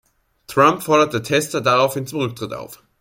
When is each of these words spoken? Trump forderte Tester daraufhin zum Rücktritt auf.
Trump 0.47 0.81
forderte 0.81 1.21
Tester 1.21 1.61
daraufhin 1.61 2.07
zum 2.07 2.21
Rücktritt 2.21 2.53
auf. 2.55 2.81